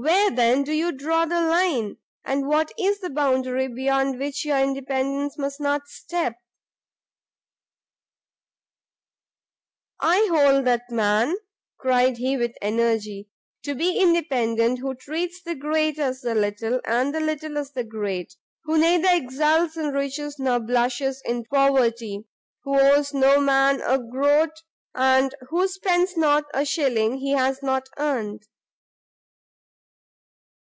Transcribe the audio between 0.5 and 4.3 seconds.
do you draw the line? and what is the boundary beyond